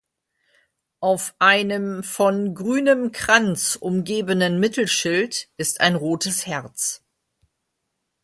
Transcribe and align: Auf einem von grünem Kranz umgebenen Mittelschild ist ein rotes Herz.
Auf 0.99 1.35
einem 1.37 2.01
von 2.01 2.55
grünem 2.55 3.11
Kranz 3.11 3.75
umgebenen 3.79 4.59
Mittelschild 4.59 5.49
ist 5.57 5.79
ein 5.79 5.93
rotes 5.95 6.47
Herz. 6.47 7.03